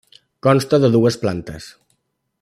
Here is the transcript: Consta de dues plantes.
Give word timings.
Consta 0.45 0.79
de 0.85 0.89
dues 0.95 1.17
plantes. 1.25 1.69